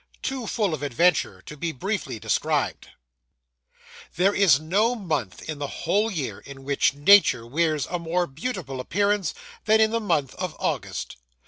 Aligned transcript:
TOO 0.23 0.47
FULL 0.47 0.73
OF 0.73 0.81
ADVENTURE 0.81 1.43
TO 1.43 1.55
BE 1.55 1.71
BRIEFLY 1.71 2.17
DESCRIBED 2.19 2.87
There 4.15 4.33
is 4.33 4.59
no 4.59 4.95
month 4.95 5.47
in 5.47 5.59
the 5.59 5.67
whole 5.85 6.09
year 6.09 6.39
in 6.39 6.63
which 6.63 6.95
nature 6.95 7.45
wears 7.45 7.85
a 7.85 7.99
more 7.99 8.25
beautiful 8.25 8.79
appearance 8.79 9.35
than 9.65 9.79
in 9.79 9.91
the 9.91 9.99
month 10.01 10.33
of 10.39 10.55
August. 10.57 11.17